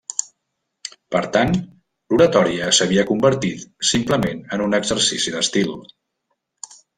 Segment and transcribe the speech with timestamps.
[1.15, 1.51] Per tant,
[2.13, 5.77] l'oratòria s'havia convertit simplement en un exercici d'estil.